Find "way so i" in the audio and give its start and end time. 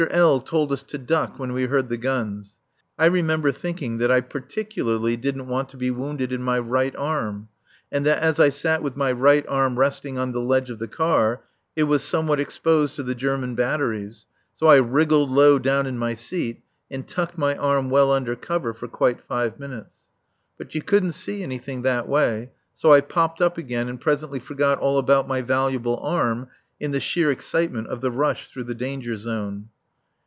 22.09-23.01